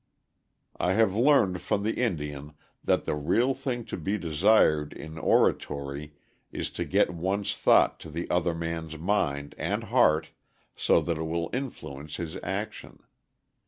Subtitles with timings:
[0.79, 2.53] I have learned from the Indian
[2.83, 6.15] that the real thing to be desired in oratory
[6.51, 10.31] is to get one's thought into the other man's mind and heart
[10.75, 13.03] so that it will influence his action.